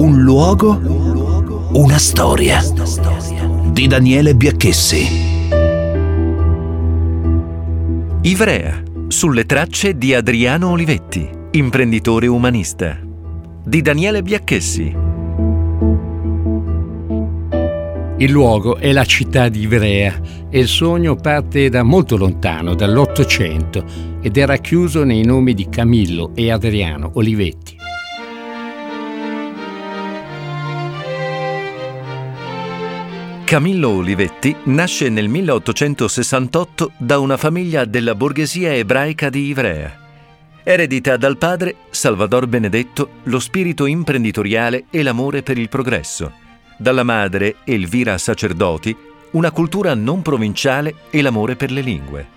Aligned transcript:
Un 0.00 0.22
luogo, 0.22 0.80
una 1.74 1.98
storia 1.98 2.62
di 3.70 3.86
Daniele 3.86 4.34
Biacchessi. 4.34 5.06
Ivrea, 8.22 8.82
sulle 9.08 9.44
tracce 9.44 9.98
di 9.98 10.14
Adriano 10.14 10.70
Olivetti, 10.70 11.28
imprenditore 11.50 12.28
umanista. 12.28 12.98
Di 13.62 13.82
Daniele 13.82 14.22
Biacchessi. 14.22 14.96
Il 18.16 18.30
luogo 18.30 18.78
è 18.78 18.92
la 18.92 19.04
città 19.04 19.50
di 19.50 19.60
Ivrea 19.60 20.18
e 20.48 20.60
il 20.60 20.68
sogno 20.68 21.14
parte 21.14 21.68
da 21.68 21.82
molto 21.82 22.16
lontano, 22.16 22.74
dall'Ottocento, 22.74 23.84
ed 24.22 24.38
è 24.38 24.46
racchiuso 24.46 25.04
nei 25.04 25.26
nomi 25.26 25.52
di 25.52 25.68
Camillo 25.68 26.30
e 26.34 26.50
Adriano 26.50 27.10
Olivetti. 27.16 27.79
Camillo 33.50 33.88
Olivetti 33.88 34.54
nasce 34.66 35.08
nel 35.08 35.26
1868 35.26 36.92
da 36.96 37.18
una 37.18 37.36
famiglia 37.36 37.84
della 37.84 38.14
borghesia 38.14 38.72
ebraica 38.72 39.28
di 39.28 39.46
Ivrea. 39.46 39.98
Eredita 40.62 41.16
dal 41.16 41.36
padre, 41.36 41.74
Salvador 41.90 42.46
Benedetto, 42.46 43.08
lo 43.24 43.40
spirito 43.40 43.86
imprenditoriale 43.86 44.84
e 44.88 45.02
l'amore 45.02 45.42
per 45.42 45.58
il 45.58 45.68
progresso. 45.68 46.30
Dalla 46.78 47.02
madre, 47.02 47.56
Elvira 47.64 48.18
Sacerdoti, 48.18 48.96
una 49.32 49.50
cultura 49.50 49.94
non 49.94 50.22
provinciale 50.22 50.94
e 51.10 51.20
l'amore 51.20 51.56
per 51.56 51.72
le 51.72 51.80
lingue. 51.80 52.28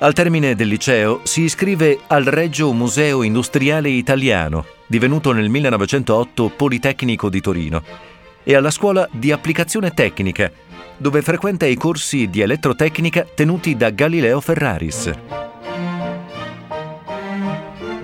Al 0.00 0.12
termine 0.12 0.54
del 0.54 0.68
liceo 0.68 1.20
si 1.22 1.40
iscrive 1.40 2.00
al 2.08 2.24
Reggio 2.24 2.70
Museo 2.74 3.22
Industriale 3.22 3.88
Italiano, 3.88 4.66
divenuto 4.88 5.32
nel 5.32 5.48
1908 5.48 6.52
Politecnico 6.54 7.30
di 7.30 7.40
Torino 7.40 8.12
e 8.44 8.54
alla 8.54 8.70
scuola 8.70 9.08
di 9.10 9.32
applicazione 9.32 9.92
tecnica, 9.92 10.50
dove 10.96 11.22
frequenta 11.22 11.66
i 11.66 11.74
corsi 11.74 12.28
di 12.28 12.40
elettrotecnica 12.40 13.26
tenuti 13.34 13.76
da 13.76 13.90
Galileo 13.90 14.40
Ferraris. 14.40 15.10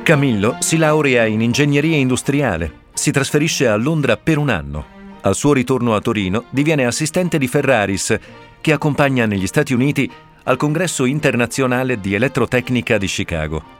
Camillo 0.02 0.56
si 0.58 0.76
laurea 0.76 1.24
in 1.26 1.40
ingegneria 1.40 1.96
industriale, 1.96 2.72
si 2.94 3.12
trasferisce 3.12 3.68
a 3.68 3.76
Londra 3.76 4.16
per 4.16 4.38
un 4.38 4.48
anno. 4.48 4.98
Al 5.20 5.36
suo 5.36 5.52
ritorno 5.52 5.94
a 5.94 6.00
Torino 6.00 6.44
diviene 6.50 6.86
assistente 6.86 7.38
di 7.38 7.46
Ferraris, 7.46 8.18
che 8.60 8.72
accompagna 8.72 9.26
negli 9.26 9.46
Stati 9.46 9.72
Uniti 9.72 10.10
al 10.44 10.56
Congresso 10.56 11.04
internazionale 11.04 12.00
di 12.00 12.14
elettrotecnica 12.14 12.98
di 12.98 13.06
Chicago. 13.06 13.79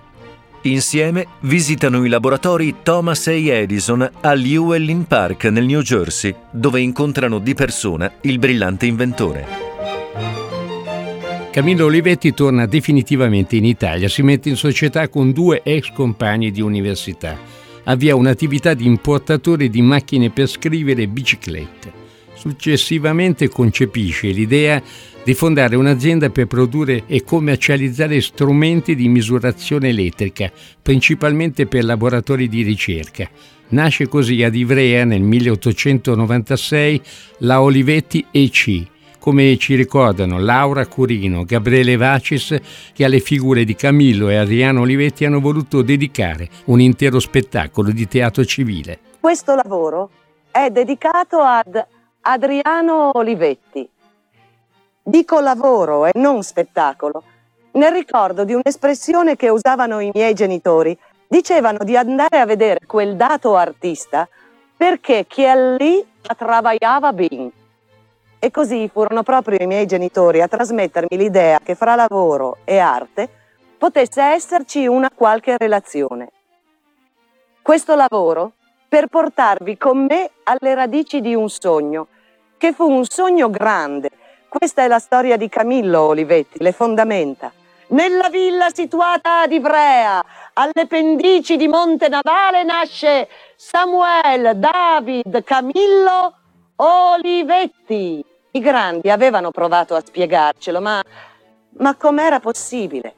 Insieme 0.62 1.26
visitano 1.40 2.04
i 2.04 2.08
laboratori 2.10 2.76
Thomas 2.82 3.28
A. 3.28 3.32
Edison 3.32 4.06
a 4.20 4.34
Llewellyn 4.34 5.06
Park 5.06 5.44
nel 5.44 5.64
New 5.64 5.80
Jersey, 5.80 6.34
dove 6.50 6.82
incontrano 6.82 7.38
di 7.38 7.54
persona 7.54 8.12
il 8.22 8.38
brillante 8.38 8.84
inventore. 8.84 9.46
Camillo 11.50 11.86
Olivetti 11.86 12.34
torna 12.34 12.66
definitivamente 12.66 13.56
in 13.56 13.64
Italia, 13.64 14.06
si 14.08 14.20
mette 14.20 14.50
in 14.50 14.56
società 14.56 15.08
con 15.08 15.32
due 15.32 15.62
ex 15.64 15.92
compagni 15.94 16.50
di 16.50 16.60
università. 16.60 17.38
Avvia 17.84 18.14
un'attività 18.14 18.74
di 18.74 18.84
importatore 18.84 19.70
di 19.70 19.80
macchine 19.80 20.28
per 20.28 20.46
scrivere 20.46 21.08
biciclette. 21.08 21.90
Successivamente 22.34 23.48
concepisce 23.48 24.28
l'idea 24.28 24.82
di 25.22 25.34
fondare 25.34 25.76
un'azienda 25.76 26.30
per 26.30 26.46
produrre 26.46 27.04
e 27.06 27.24
commercializzare 27.24 28.20
strumenti 28.20 28.94
di 28.94 29.08
misurazione 29.08 29.90
elettrica, 29.90 30.50
principalmente 30.82 31.66
per 31.66 31.84
laboratori 31.84 32.48
di 32.48 32.62
ricerca. 32.62 33.28
Nasce 33.68 34.08
così 34.08 34.42
ad 34.42 34.54
Ivrea 34.54 35.04
nel 35.04 35.22
1896 35.22 37.02
la 37.38 37.60
Olivetti 37.60 38.24
EC, 38.30 38.86
come 39.20 39.56
ci 39.58 39.74
ricordano 39.74 40.40
Laura 40.40 40.86
Curino, 40.86 41.44
Gabriele 41.44 41.96
Vacis, 41.96 42.56
che 42.92 43.04
alle 43.04 43.20
figure 43.20 43.64
di 43.64 43.76
Camillo 43.76 44.28
e 44.30 44.36
Adriano 44.36 44.80
Olivetti 44.80 45.24
hanno 45.24 45.40
voluto 45.40 45.82
dedicare 45.82 46.48
un 46.64 46.80
intero 46.80 47.20
spettacolo 47.20 47.90
di 47.90 48.08
teatro 48.08 48.44
civile. 48.44 48.98
Questo 49.20 49.54
lavoro 49.54 50.10
è 50.50 50.70
dedicato 50.70 51.38
ad 51.40 51.84
Adriano 52.22 53.10
Olivetti, 53.12 53.88
Dico 55.02 55.40
lavoro 55.40 56.04
e 56.04 56.10
non 56.14 56.42
spettacolo. 56.42 57.22
Nel 57.72 57.90
ricordo 57.90 58.44
di 58.44 58.52
un'espressione 58.52 59.34
che 59.34 59.48
usavano 59.48 60.00
i 60.00 60.10
miei 60.12 60.34
genitori, 60.34 60.96
dicevano 61.26 61.78
di 61.84 61.96
andare 61.96 62.38
a 62.38 62.44
vedere 62.44 62.80
quel 62.86 63.16
dato 63.16 63.56
artista 63.56 64.28
perché 64.76 65.24
chi 65.26 65.42
è 65.42 65.76
lì 65.76 66.06
travagliava 66.36 67.12
bene. 67.14 67.50
E 68.38 68.50
così 68.50 68.90
furono 68.92 69.22
proprio 69.22 69.58
i 69.60 69.66
miei 69.66 69.86
genitori 69.86 70.42
a 70.42 70.48
trasmettermi 70.48 71.16
l'idea 71.16 71.60
che 71.62 71.74
fra 71.74 71.94
lavoro 71.94 72.58
e 72.64 72.78
arte 72.78 73.28
potesse 73.78 74.22
esserci 74.22 74.86
una 74.86 75.10
qualche 75.14 75.56
relazione. 75.56 76.30
Questo 77.62 77.94
lavoro 77.94 78.52
per 78.86 79.06
portarvi 79.06 79.78
con 79.78 80.04
me 80.04 80.30
alle 80.42 80.74
radici 80.74 81.20
di 81.20 81.34
un 81.34 81.48
sogno, 81.48 82.08
che 82.58 82.72
fu 82.72 82.90
un 82.90 83.04
sogno 83.04 83.48
grande, 83.48 84.10
questa 84.50 84.82
è 84.82 84.88
la 84.88 84.98
storia 84.98 85.36
di 85.36 85.48
Camillo 85.48 86.00
Olivetti, 86.00 86.60
le 86.60 86.72
fondamenta. 86.72 87.52
Nella 87.90 88.28
villa 88.28 88.68
situata 88.72 89.42
ad 89.42 89.52
Ivrea, 89.52 90.22
alle 90.54 90.86
pendici 90.88 91.56
di 91.56 91.68
Monte 91.68 92.08
Navale, 92.08 92.64
nasce 92.64 93.28
Samuel 93.54 94.56
David 94.56 95.44
Camillo 95.44 96.34
Olivetti. 96.76 98.24
I 98.50 98.60
grandi 98.60 99.08
avevano 99.08 99.52
provato 99.52 99.94
a 99.94 100.02
spiegarcelo, 100.04 100.80
ma, 100.80 101.00
ma 101.78 101.94
com'era 101.94 102.40
possibile 102.40 103.14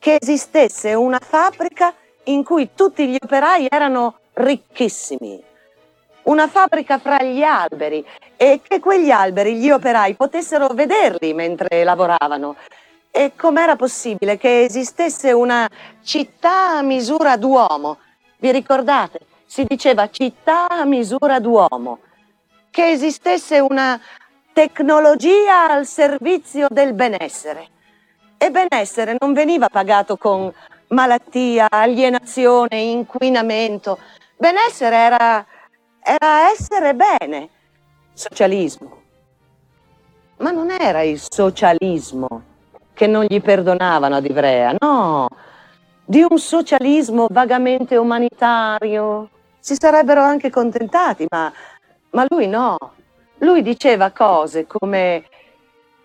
che 0.00 0.18
esistesse 0.20 0.94
una 0.94 1.20
fabbrica 1.20 1.94
in 2.24 2.42
cui 2.42 2.70
tutti 2.74 3.06
gli 3.06 3.16
operai 3.20 3.68
erano 3.70 4.18
ricchissimi? 4.32 5.45
Una 6.26 6.48
fabbrica 6.48 6.98
fra 6.98 7.22
gli 7.22 7.42
alberi 7.42 8.04
e 8.36 8.60
che 8.66 8.80
quegli 8.80 9.10
alberi 9.10 9.56
gli 9.56 9.70
operai 9.70 10.14
potessero 10.14 10.66
vederli 10.68 11.32
mentre 11.34 11.84
lavoravano. 11.84 12.56
E 13.12 13.32
com'era 13.36 13.76
possibile 13.76 14.36
che 14.36 14.64
esistesse 14.64 15.30
una 15.30 15.68
città 16.02 16.78
a 16.78 16.82
misura 16.82 17.36
d'uomo? 17.36 17.98
Vi 18.38 18.50
ricordate? 18.50 19.20
Si 19.46 19.64
diceva 19.64 20.10
città 20.10 20.66
a 20.68 20.84
misura 20.84 21.38
d'uomo. 21.38 22.00
Che 22.70 22.90
esistesse 22.90 23.60
una 23.60 23.98
tecnologia 24.52 25.70
al 25.70 25.86
servizio 25.86 26.66
del 26.68 26.92
benessere. 26.92 27.68
E 28.36 28.50
benessere 28.50 29.16
non 29.20 29.32
veniva 29.32 29.68
pagato 29.68 30.16
con 30.16 30.52
malattia, 30.88 31.68
alienazione, 31.70 32.78
inquinamento. 32.78 33.98
Benessere 34.36 34.96
era, 34.96 35.46
era 36.08 36.50
essere 36.52 36.94
bene 36.94 37.48
socialismo. 38.12 39.02
Ma 40.36 40.52
non 40.52 40.70
era 40.70 41.02
il 41.02 41.20
socialismo 41.20 42.42
che 42.94 43.08
non 43.08 43.24
gli 43.24 43.42
perdonavano 43.42 44.14
ad 44.14 44.24
Ivrea, 44.24 44.76
no, 44.78 45.26
di 46.04 46.24
un 46.28 46.38
socialismo 46.38 47.26
vagamente 47.28 47.96
umanitario. 47.96 49.30
Si 49.58 49.74
sarebbero 49.76 50.22
anche 50.22 50.48
contentati, 50.48 51.26
ma, 51.28 51.52
ma 52.10 52.26
lui 52.28 52.46
no. 52.46 52.76
Lui 53.38 53.62
diceva 53.62 54.12
cose 54.12 54.66
come 54.66 55.24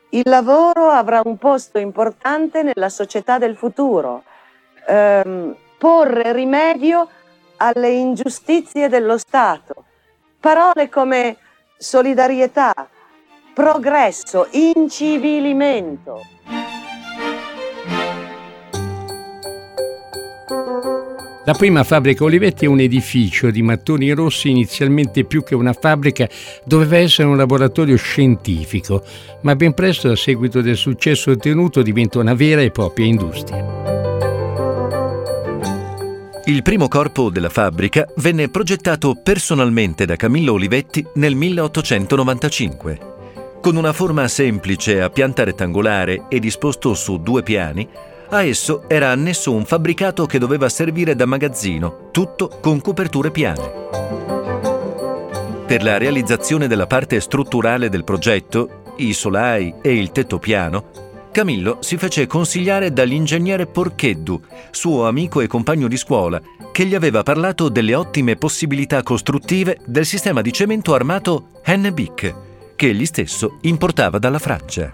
il 0.10 0.24
lavoro 0.26 0.90
avrà 0.90 1.22
un 1.24 1.38
posto 1.38 1.78
importante 1.78 2.64
nella 2.64 2.90
società 2.90 3.38
del 3.38 3.56
futuro, 3.56 4.24
ehm, 4.88 5.56
porre 5.78 6.34
rimedio 6.34 7.08
alle 7.58 7.90
ingiustizie 7.92 8.90
dello 8.90 9.18
Stato. 9.18 9.86
Parole 10.42 10.90
come 10.90 11.38
solidarietà, 11.78 12.74
progresso, 13.54 14.48
incivilimento. 14.50 16.20
La 21.46 21.54
prima 21.54 21.84
fabbrica 21.84 22.24
Olivetti 22.24 22.66
è 22.66 22.68
un 22.68 22.80
edificio 22.80 23.52
di 23.52 23.62
mattoni 23.62 24.10
rossi, 24.14 24.50
inizialmente 24.50 25.26
più 25.26 25.44
che 25.44 25.54
una 25.54 25.74
fabbrica, 25.74 26.28
doveva 26.64 26.98
essere 26.98 27.28
un 27.28 27.38
laboratorio 27.38 27.96
scientifico, 27.98 29.04
ma 29.42 29.56
ben 29.56 29.76
presto, 29.76 30.10
a 30.10 30.16
seguito 30.16 30.62
del 30.62 30.76
successo 30.76 31.30
ottenuto, 31.30 31.84
diventa 31.84 32.18
una 32.18 32.34
vera 32.34 32.62
e 32.62 32.72
propria 32.72 33.06
industria. 33.06 33.71
Il 36.52 36.64
primo 36.64 36.90
corpo 36.90 37.30
della 37.30 37.48
fabbrica 37.48 38.06
venne 38.18 38.50
progettato 38.50 39.16
personalmente 39.16 40.04
da 40.04 40.18
Camillo 40.18 40.52
Olivetti 40.52 41.08
nel 41.14 41.34
1895. 41.34 43.00
Con 43.62 43.78
una 43.78 43.94
forma 43.94 44.28
semplice 44.28 45.02
a 45.02 45.10
pianta 45.10 45.46
rettangolare 45.46 46.26
e 46.28 46.40
disposto 46.40 46.94
su 46.94 47.22
due 47.22 47.42
piani, 47.42 47.88
a 48.32 48.44
esso 48.44 48.84
era 48.90 49.12
annesso 49.12 49.54
un 49.54 49.64
fabbricato 49.64 50.26
che 50.26 50.40
doveva 50.40 50.68
servire 50.68 51.16
da 51.16 51.26
magazzino, 51.26 52.10
tutto 52.12 52.50
con 52.60 52.82
coperture 52.82 53.32
piane. 53.32 53.72
Per 55.66 55.84
la 55.84 55.98
realizzazione 55.98 56.68
della 56.68 56.86
parte 56.86 57.22
strutturale 57.22 57.88
del 57.88 58.04
progetto, 58.04 58.94
i 58.98 59.14
solai 59.14 59.76
e 59.82 59.96
il 59.96 60.12
tetto 60.12 60.38
piano, 60.38 61.11
Camillo 61.32 61.78
si 61.80 61.96
fece 61.96 62.28
consigliare 62.28 62.92
dall'ingegnere 62.92 63.66
Porcheddu, 63.66 64.42
suo 64.70 65.08
amico 65.08 65.40
e 65.40 65.48
compagno 65.48 65.88
di 65.88 65.96
scuola, 65.96 66.42
che 66.74 66.86
gli 66.86 66.94
aveva 66.94 67.24
parlato 67.24 67.70
delle 67.70 67.96
ottime 67.96 68.36
possibilità 68.36 69.02
costruttive 69.02 69.80
del 69.86 70.06
sistema 70.06 70.42
di 70.42 70.52
cemento 70.52 70.94
armato 70.94 71.62
Hennebick, 71.64 72.36
che 72.76 72.90
egli 72.90 73.06
stesso 73.06 73.60
importava 73.62 74.20
dalla 74.20 74.40
Francia. 74.40 74.92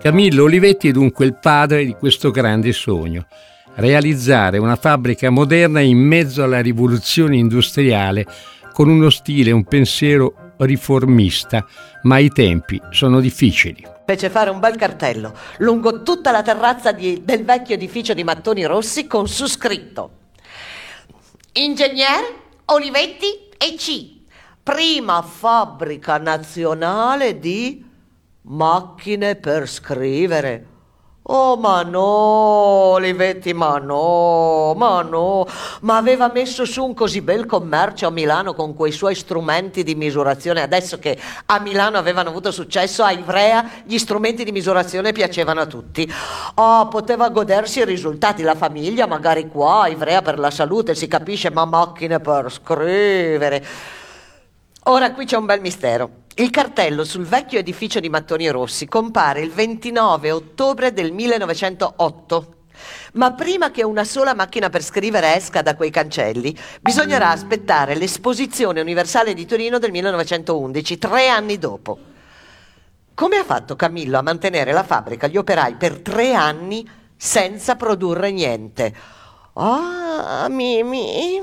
Camillo 0.00 0.44
Olivetti 0.44 0.88
è 0.88 0.92
dunque 0.92 1.26
il 1.26 1.38
padre 1.38 1.84
di 1.84 1.92
questo 1.92 2.30
grande 2.30 2.72
sogno, 2.72 3.26
realizzare 3.74 4.56
una 4.56 4.76
fabbrica 4.76 5.28
moderna 5.28 5.80
in 5.80 5.98
mezzo 5.98 6.42
alla 6.42 6.60
rivoluzione 6.60 7.36
industriale 7.36 8.26
con 8.72 8.88
uno 8.88 9.10
stile 9.10 9.50
e 9.50 9.52
un 9.52 9.64
pensiero 9.64 10.43
riformista, 10.58 11.66
ma 12.02 12.18
i 12.18 12.28
tempi 12.28 12.80
sono 12.90 13.20
difficili. 13.20 13.86
Fece 14.06 14.28
fare 14.30 14.50
un 14.50 14.60
bel 14.60 14.76
cartello 14.76 15.34
lungo 15.58 16.02
tutta 16.02 16.30
la 16.30 16.42
terrazza 16.42 16.92
di, 16.92 17.22
del 17.24 17.44
vecchio 17.44 17.74
edificio 17.74 18.12
di 18.12 18.22
mattoni 18.22 18.64
rossi 18.64 19.06
con 19.06 19.26
su 19.26 19.46
scritto 19.46 20.10
Ingegner 21.52 22.42
Olivetti 22.66 23.48
e 23.56 23.74
C. 23.76 24.12
Prima 24.62 25.22
fabbrica 25.22 26.18
nazionale 26.18 27.38
di 27.38 27.84
macchine 28.42 29.36
per 29.36 29.68
scrivere. 29.68 30.73
Oh, 31.26 31.56
ma 31.56 31.82
no, 31.82 32.02
Olivetti, 32.02 33.54
ma 33.54 33.78
no, 33.78 34.74
ma 34.76 35.00
no, 35.00 35.46
ma 35.80 35.96
aveva 35.96 36.30
messo 36.30 36.66
su 36.66 36.84
un 36.84 36.92
così 36.92 37.22
bel 37.22 37.46
commercio 37.46 38.06
a 38.06 38.10
Milano 38.10 38.52
con 38.52 38.74
quei 38.74 38.92
suoi 38.92 39.14
strumenti 39.14 39.82
di 39.84 39.94
misurazione. 39.94 40.60
Adesso 40.60 40.98
che 40.98 41.18
a 41.46 41.58
Milano 41.60 41.96
avevano 41.96 42.28
avuto 42.28 42.50
successo, 42.50 43.02
a 43.04 43.10
Ivrea 43.12 43.70
gli 43.84 43.96
strumenti 43.96 44.44
di 44.44 44.52
misurazione 44.52 45.12
piacevano 45.12 45.62
a 45.62 45.66
tutti. 45.66 46.06
Oh, 46.56 46.88
poteva 46.88 47.30
godersi 47.30 47.78
i 47.78 47.86
risultati, 47.86 48.42
la 48.42 48.54
famiglia 48.54 49.06
magari 49.06 49.48
qua, 49.48 49.84
a 49.84 49.88
Ivrea 49.88 50.20
per 50.20 50.38
la 50.38 50.50
salute, 50.50 50.94
si 50.94 51.08
capisce, 51.08 51.50
ma 51.50 51.64
macchine 51.64 52.20
per 52.20 52.52
scrivere. 52.52 53.64
Ora 54.82 55.12
qui 55.12 55.24
c'è 55.24 55.38
un 55.38 55.46
bel 55.46 55.62
mistero. 55.62 56.23
Il 56.36 56.50
cartello 56.50 57.04
sul 57.04 57.24
vecchio 57.24 57.60
edificio 57.60 58.00
di 58.00 58.08
mattoni 58.08 58.48
rossi 58.48 58.88
compare 58.88 59.40
il 59.40 59.52
29 59.52 60.32
ottobre 60.32 60.92
del 60.92 61.12
1908. 61.12 62.54
Ma 63.12 63.32
prima 63.34 63.70
che 63.70 63.84
una 63.84 64.02
sola 64.02 64.34
macchina 64.34 64.68
per 64.68 64.82
scrivere 64.82 65.36
esca 65.36 65.62
da 65.62 65.76
quei 65.76 65.90
cancelli, 65.90 66.58
bisognerà 66.80 67.30
aspettare 67.30 67.94
l'esposizione 67.94 68.80
universale 68.80 69.32
di 69.32 69.46
Torino 69.46 69.78
del 69.78 69.92
1911, 69.92 70.98
tre 70.98 71.28
anni 71.28 71.56
dopo. 71.56 71.98
Come 73.14 73.36
ha 73.36 73.44
fatto 73.44 73.76
Camillo 73.76 74.18
a 74.18 74.22
mantenere 74.22 74.72
la 74.72 74.82
fabbrica, 74.82 75.28
gli 75.28 75.36
operai, 75.36 75.76
per 75.76 76.00
tre 76.00 76.34
anni 76.34 76.84
senza 77.16 77.76
produrre 77.76 78.32
niente? 78.32 78.92
Ah, 79.52 80.46
oh, 80.46 80.50
mi, 80.50 80.82
mi, 80.82 81.40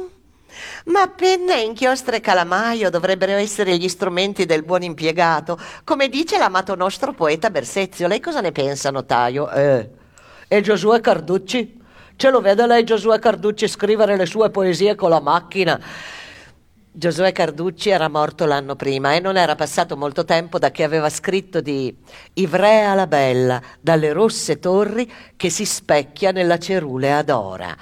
ma 0.85 1.07
penna, 1.07 1.55
inchiostro 1.55 2.15
e 2.15 2.19
calamaio 2.19 2.89
dovrebbero 2.89 3.33
essere 3.33 3.77
gli 3.77 3.87
strumenti 3.87 4.45
del 4.45 4.63
buon 4.63 4.83
impiegato, 4.83 5.59
come 5.83 6.09
dice 6.09 6.37
l'amato 6.37 6.75
nostro 6.75 7.13
poeta 7.13 7.49
Bersezio. 7.49 8.07
Lei 8.07 8.19
cosa 8.19 8.41
ne 8.41 8.51
pensa, 8.51 8.91
notaio? 8.91 9.49
Eh. 9.51 9.89
E 10.47 10.61
Giosuè 10.61 10.99
Carducci? 10.99 11.79
Ce 12.15 12.29
lo 12.29 12.41
vede 12.41 12.67
lei 12.67 12.83
Giosuè 12.83 13.19
Carducci 13.19 13.67
scrivere 13.67 14.15
le 14.15 14.25
sue 14.25 14.49
poesie 14.49 14.95
con 14.95 15.09
la 15.09 15.21
macchina? 15.21 15.79
Giosuè 16.93 17.31
Carducci 17.31 17.89
era 17.89 18.09
morto 18.09 18.45
l'anno 18.45 18.75
prima 18.75 19.13
e 19.13 19.21
non 19.21 19.37
era 19.37 19.55
passato 19.55 19.95
molto 19.95 20.25
tempo 20.25 20.59
da 20.59 20.71
che 20.71 20.83
aveva 20.83 21.09
scritto 21.09 21.61
di 21.61 21.95
Ivrea 22.33 22.93
la 22.95 23.07
bella, 23.07 23.61
dalle 23.79 24.11
rosse 24.11 24.59
torri 24.59 25.09
che 25.37 25.49
si 25.49 25.63
specchia 25.63 26.31
nella 26.31 26.59
cerule 26.59 27.13
adora. 27.13 27.73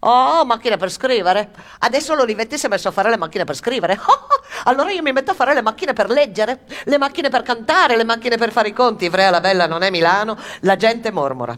Oh, 0.00 0.44
macchina 0.44 0.76
per 0.76 0.90
scrivere. 0.90 1.50
Adesso 1.80 2.14
l'Olivetti 2.14 2.56
si 2.56 2.66
è 2.66 2.68
messo 2.68 2.88
a 2.88 2.92
fare 2.92 3.10
le 3.10 3.16
macchine 3.16 3.44
per 3.44 3.56
scrivere. 3.56 3.98
Allora 4.64 4.90
io 4.90 5.02
mi 5.02 5.12
metto 5.12 5.32
a 5.32 5.34
fare 5.34 5.54
le 5.54 5.62
macchine 5.62 5.92
per 5.92 6.08
leggere, 6.08 6.60
le 6.84 6.98
macchine 6.98 7.28
per 7.28 7.42
cantare, 7.42 7.96
le 7.96 8.04
macchine 8.04 8.36
per 8.36 8.52
fare 8.52 8.68
i 8.68 8.72
conti. 8.72 9.06
Ivrea 9.06 9.30
la 9.30 9.40
Bella 9.40 9.66
non 9.66 9.82
è 9.82 9.90
Milano, 9.90 10.38
la 10.60 10.76
gente 10.76 11.10
mormora. 11.10 11.56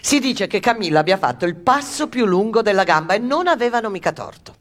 Si 0.00 0.20
dice 0.20 0.46
che 0.46 0.60
Camilla 0.60 1.00
abbia 1.00 1.16
fatto 1.16 1.46
il 1.46 1.56
passo 1.56 2.08
più 2.08 2.26
lungo 2.26 2.62
della 2.62 2.84
gamba 2.84 3.14
e 3.14 3.18
non 3.18 3.48
avevano 3.48 3.88
mica 3.88 4.12
torto. 4.12 4.54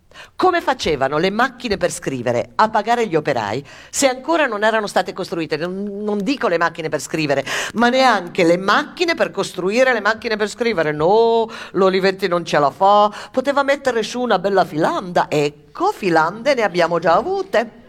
Come 0.44 0.60
facevano 0.60 1.20
le 1.20 1.30
macchine 1.30 1.78
per 1.78 1.90
scrivere 1.90 2.50
a 2.56 2.70
pagare 2.70 3.08
gli 3.08 3.16
operai 3.16 3.66
se 3.90 4.10
ancora 4.10 4.46
non 4.46 4.66
erano 4.66 4.88
state 4.88 5.14
costruite? 5.14 5.56
Non, 5.56 6.02
non, 6.04 6.22
dico 6.22 6.50
le 6.50 6.58
macchine 6.58 6.90
per 6.90 7.00
scrivere, 7.00 7.46
ma 7.76 7.88
neanche 7.88 8.44
le 8.44 8.58
macchine 8.58 9.16
per 9.16 9.32
costruire 9.32 9.94
le 9.94 10.02
macchine 10.02 10.36
per 10.36 10.50
scrivere. 10.50 10.92
No, 10.92 11.50
l'Olivetti 11.72 12.28
non 12.28 12.44
ce 12.44 12.60
la 12.60 12.72
fa. 12.72 13.10
Poteva 13.32 13.64
mettere 13.64 14.04
su 14.04 14.20
una 14.20 14.38
bella 14.38 14.66
filanda. 14.66 15.28
Ecco, 15.30 15.94
filande 15.94 16.56
ne 16.56 16.64
abbiamo 16.64 17.00
già 17.00 17.14
avute. 17.14 17.84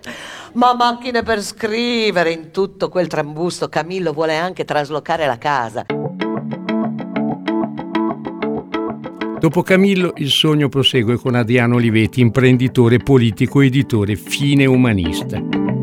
Ma 0.52 0.74
macchine 0.74 1.24
per 1.24 1.42
scrivere 1.42 2.30
in 2.30 2.52
tutto 2.52 2.88
quel 2.88 3.08
trambusto, 3.08 3.68
Camillo 3.68 4.12
vuole 4.12 4.36
anche 4.36 4.64
traslocare 4.64 5.26
la 5.26 5.38
casa. 5.38 5.84
Dopo 9.44 9.60
Camillo 9.60 10.14
il 10.16 10.30
sogno 10.30 10.70
prosegue 10.70 11.18
con 11.18 11.34
Adriano 11.34 11.74
Olivetti, 11.74 12.22
imprenditore, 12.22 12.96
politico, 12.96 13.60
editore, 13.60 14.16
fine 14.16 14.64
umanista. 14.64 15.73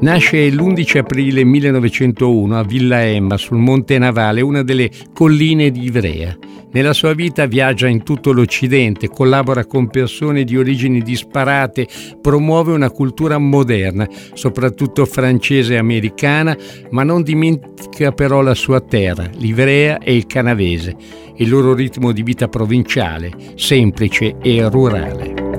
Nasce 0.00 0.48
l'11 0.48 0.96
aprile 0.96 1.44
1901 1.44 2.58
a 2.58 2.64
Villa 2.64 3.04
Emma, 3.04 3.36
sul 3.36 3.58
Monte 3.58 3.98
Navale, 3.98 4.40
una 4.40 4.62
delle 4.62 4.88
colline 5.12 5.70
di 5.70 5.84
Ivrea. 5.84 6.34
Nella 6.72 6.94
sua 6.94 7.12
vita 7.12 7.44
viaggia 7.44 7.86
in 7.86 8.02
tutto 8.02 8.32
l'Occidente, 8.32 9.08
collabora 9.08 9.66
con 9.66 9.90
persone 9.90 10.44
di 10.44 10.56
origini 10.56 11.02
disparate, 11.02 11.86
promuove 12.18 12.72
una 12.72 12.90
cultura 12.90 13.36
moderna, 13.36 14.08
soprattutto 14.32 15.04
francese 15.04 15.74
e 15.74 15.78
americana, 15.78 16.56
ma 16.90 17.02
non 17.02 17.22
dimentica 17.22 18.12
però 18.12 18.40
la 18.40 18.54
sua 18.54 18.80
terra, 18.80 19.28
l'Ivrea 19.36 19.98
e 19.98 20.16
il 20.16 20.24
canavese, 20.24 20.96
il 21.36 21.48
loro 21.50 21.74
ritmo 21.74 22.12
di 22.12 22.22
vita 22.22 22.48
provinciale, 22.48 23.32
semplice 23.54 24.36
e 24.40 24.66
rurale. 24.66 25.49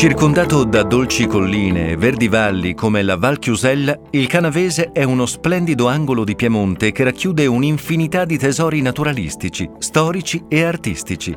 Circondato 0.00 0.64
da 0.64 0.82
dolci 0.82 1.26
colline 1.26 1.90
e 1.90 1.96
verdi 1.98 2.26
valli 2.26 2.72
come 2.72 3.02
la 3.02 3.18
Val 3.18 3.38
Chiusella, 3.38 4.00
il 4.12 4.28
Canavese 4.28 4.92
è 4.92 5.02
uno 5.02 5.26
splendido 5.26 5.88
angolo 5.88 6.24
di 6.24 6.34
Piemonte 6.34 6.90
che 6.90 7.04
racchiude 7.04 7.44
un'infinità 7.44 8.24
di 8.24 8.38
tesori 8.38 8.80
naturalistici, 8.80 9.68
storici 9.76 10.42
e 10.48 10.62
artistici, 10.62 11.36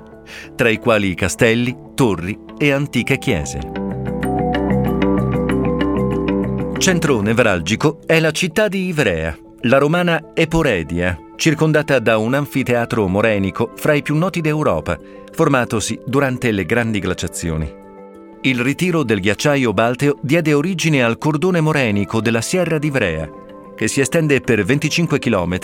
tra 0.56 0.70
i 0.70 0.78
quali 0.78 1.14
castelli, 1.14 1.76
torri 1.94 2.40
e 2.58 2.72
antiche 2.72 3.18
chiese. 3.18 3.60
Centro 6.78 7.20
nevralgico 7.20 8.00
è 8.06 8.22
la 8.22 8.32
città 8.32 8.70
di 8.70 8.86
Ivrea, 8.86 9.38
la 9.64 9.78
romana 9.78 10.32
Eporedia, 10.34 11.20
circondata 11.36 12.00
da 12.00 12.16
un 12.16 12.34
anfiteatro 12.34 13.10
morenico 13.10 13.72
fra 13.76 13.92
i 13.92 14.02
più 14.02 14.16
noti 14.16 14.40
d'Europa, 14.40 14.98
formatosi 15.34 16.00
durante 16.06 16.50
le 16.52 16.64
grandi 16.64 17.00
glaciazioni. 17.00 17.82
Il 18.46 18.60
ritiro 18.60 19.04
del 19.04 19.22
ghiacciaio 19.22 19.72
Balteo 19.72 20.18
diede 20.20 20.54
origine 20.54 21.02
al 21.02 21.18
cordone 21.18 21.62
morenico 21.62 22.20
della 22.20 22.42
Sierra 22.42 22.78
di 22.78 22.88
Ivrea, 22.88 23.30
che 23.74 23.88
si 23.88 24.02
estende 24.02 24.42
per 24.42 24.66
25 24.66 25.18
km 25.18 25.58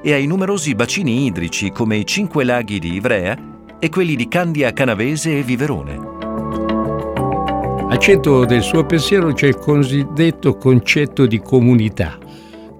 e 0.00 0.12
ai 0.14 0.26
numerosi 0.26 0.74
bacini 0.74 1.26
idrici 1.26 1.70
come 1.72 1.98
i 1.98 2.06
cinque 2.06 2.44
laghi 2.44 2.78
di 2.78 2.94
Ivrea 2.94 3.36
e 3.78 3.88
quelli 3.90 4.16
di 4.16 4.28
Candia 4.28 4.72
Canavese 4.72 5.36
e 5.36 5.42
Viverone. 5.42 6.00
Al 7.90 7.98
centro 7.98 8.46
del 8.46 8.62
suo 8.62 8.86
pensiero 8.86 9.34
c'è 9.34 9.48
il 9.48 9.58
cosiddetto 9.58 10.56
concetto 10.56 11.26
di 11.26 11.38
comunità, 11.38 12.16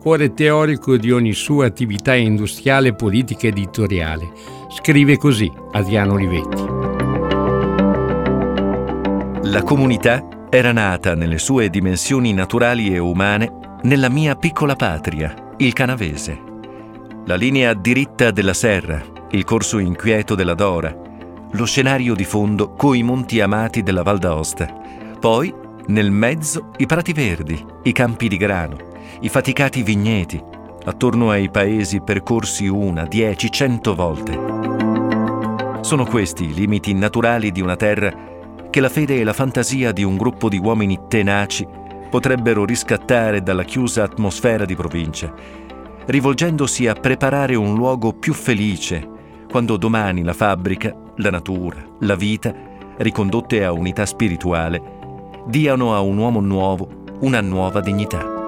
cuore 0.00 0.32
teorico 0.32 0.96
di 0.96 1.10
ogni 1.10 1.34
sua 1.34 1.66
attività 1.66 2.14
industriale, 2.14 2.94
politica 2.94 3.48
e 3.48 3.50
editoriale. 3.50 4.32
Scrive 4.70 5.18
così 5.18 5.52
Adriano 5.72 6.14
Olivetti. 6.14 6.81
La 9.44 9.64
comunità 9.64 10.46
era 10.48 10.70
nata 10.70 11.16
nelle 11.16 11.38
sue 11.38 11.68
dimensioni 11.68 12.32
naturali 12.32 12.94
e 12.94 12.98
umane 12.98 13.78
nella 13.82 14.08
mia 14.08 14.36
piccola 14.36 14.76
patria, 14.76 15.34
il 15.56 15.72
Canavese. 15.72 16.40
La 17.26 17.34
linea 17.34 17.74
diritta 17.74 18.30
della 18.30 18.54
Serra, 18.54 19.02
il 19.30 19.42
corso 19.42 19.78
inquieto 19.78 20.36
della 20.36 20.54
Dora, 20.54 20.96
lo 21.50 21.64
scenario 21.64 22.14
di 22.14 22.22
fondo 22.22 22.74
coi 22.74 23.02
monti 23.02 23.40
amati 23.40 23.82
della 23.82 24.04
Val 24.04 24.18
d'Aosta. 24.18 24.72
Poi, 25.18 25.52
nel 25.86 26.12
mezzo, 26.12 26.70
i 26.76 26.86
prati 26.86 27.12
verdi, 27.12 27.60
i 27.82 27.90
campi 27.92 28.28
di 28.28 28.36
grano, 28.36 28.76
i 29.22 29.28
faticati 29.28 29.82
vigneti, 29.82 30.40
attorno 30.84 31.30
ai 31.30 31.50
paesi 31.50 32.00
percorsi 32.00 32.68
una, 32.68 33.06
dieci, 33.06 33.50
cento 33.50 33.96
volte. 33.96 34.38
Sono 35.80 36.06
questi 36.06 36.44
i 36.44 36.54
limiti 36.54 36.94
naturali 36.94 37.50
di 37.50 37.60
una 37.60 37.74
terra 37.74 38.30
che 38.72 38.80
la 38.80 38.88
fede 38.88 39.20
e 39.20 39.24
la 39.24 39.34
fantasia 39.34 39.92
di 39.92 40.02
un 40.02 40.16
gruppo 40.16 40.48
di 40.48 40.56
uomini 40.56 40.98
tenaci 41.06 41.68
potrebbero 42.08 42.64
riscattare 42.64 43.42
dalla 43.42 43.64
chiusa 43.64 44.02
atmosfera 44.02 44.64
di 44.64 44.74
provincia, 44.74 45.30
rivolgendosi 46.06 46.86
a 46.86 46.94
preparare 46.94 47.54
un 47.54 47.74
luogo 47.74 48.14
più 48.14 48.32
felice 48.32 49.06
quando 49.50 49.76
domani 49.76 50.22
la 50.22 50.32
fabbrica, 50.32 50.90
la 51.16 51.28
natura, 51.28 51.84
la 52.00 52.14
vita, 52.14 52.54
ricondotte 52.96 53.62
a 53.62 53.72
unità 53.72 54.06
spirituale, 54.06 54.80
diano 55.46 55.94
a 55.94 56.00
un 56.00 56.16
uomo 56.16 56.40
nuovo 56.40 56.88
una 57.20 57.42
nuova 57.42 57.80
dignità. 57.80 58.41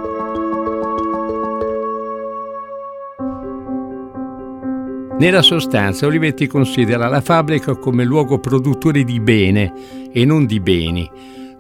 Nella 5.17 5.43
sostanza 5.43 6.07
Olivetti 6.07 6.49
considera 6.49 7.09
la 7.09 7.21
fabbrica 7.21 7.77
come 7.77 8.05
luogo 8.05 8.41
produttore 8.41 9.05
di 9.05 9.21
bene 9.21 9.73
e 10.13 10.25
non 10.25 10.45
di 10.45 10.59
beni. 10.59 11.09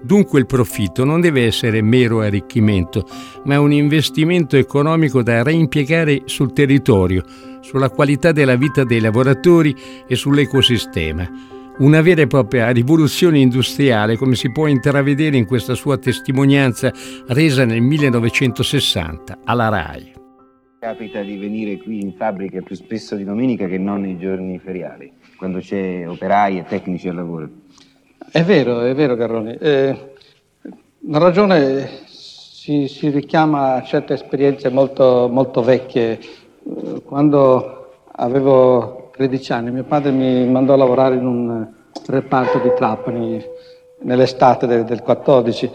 Dunque 0.02 0.40
il 0.40 0.46
profitto 0.46 1.04
non 1.04 1.20
deve 1.20 1.46
essere 1.46 1.80
mero 1.80 2.20
arricchimento, 2.20 3.06
ma 3.44 3.60
un 3.60 3.72
investimento 3.72 4.56
economico 4.56 5.22
da 5.22 5.44
reimpiegare 5.44 6.22
sul 6.26 6.52
territorio, 6.52 7.24
sulla 7.60 7.90
qualità 7.90 8.32
della 8.32 8.56
vita 8.56 8.82
dei 8.82 9.00
lavoratori 9.00 9.74
e 10.06 10.16
sull'ecosistema. 10.16 11.30
Una 11.78 12.02
vera 12.02 12.22
e 12.22 12.26
propria 12.26 12.70
rivoluzione 12.70 13.38
industriale, 13.38 14.16
come 14.16 14.34
si 14.34 14.50
può 14.50 14.66
intravedere 14.66 15.36
in 15.36 15.46
questa 15.46 15.74
sua 15.74 15.96
testimonianza 15.96 16.92
resa 17.28 17.64
nel 17.64 17.80
1960 17.80 19.38
alla 19.44 19.68
RAI. 19.68 20.23
Capita 20.84 21.22
di 21.22 21.38
venire 21.38 21.78
qui 21.78 22.02
in 22.02 22.12
fabbrica 22.12 22.60
più 22.60 22.76
spesso 22.76 23.16
di 23.16 23.24
domenica 23.24 23.66
che 23.66 23.78
non 23.78 24.02
nei 24.02 24.18
giorni 24.18 24.58
feriali, 24.58 25.10
quando 25.38 25.60
c'è 25.60 26.06
operai 26.06 26.58
e 26.58 26.64
tecnici 26.64 27.08
al 27.08 27.14
lavoro. 27.14 27.48
È 28.30 28.44
vero, 28.44 28.82
è 28.82 28.94
vero 28.94 29.14
Garroni. 29.16 29.56
Eh, 29.58 30.12
la 31.08 31.18
ragione 31.18 31.88
si, 32.04 32.86
si, 32.86 33.08
richiama 33.08 33.76
a 33.76 33.82
certe 33.82 34.12
esperienze 34.12 34.68
molto, 34.68 35.26
molto 35.32 35.62
vecchie. 35.62 36.18
Eh, 36.18 37.02
quando 37.02 38.02
avevo 38.12 39.10
13 39.16 39.52
anni 39.54 39.70
mio 39.70 39.84
padre 39.84 40.10
mi 40.10 40.46
mandò 40.46 40.74
a 40.74 40.76
lavorare 40.76 41.14
in 41.14 41.24
un 41.24 41.66
reparto 42.08 42.58
di 42.58 42.70
Trapani 42.76 43.42
nell'estate 44.00 44.66
del, 44.66 44.84
del 44.84 45.00
14 45.00 45.70